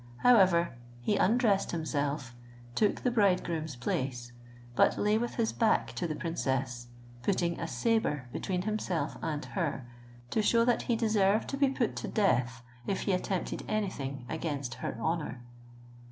[0.23, 2.33] However, he undressed himself,
[2.73, 4.31] took the bridegroom's place,
[4.75, 6.87] but lay with his back to the princess,
[7.21, 9.85] putting a sabre between himself and her,
[10.31, 14.73] to shew that he deserved to be put to death, if he attempted anything against
[14.81, 15.39] her honour.